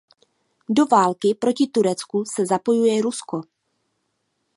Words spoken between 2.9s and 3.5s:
Rusko.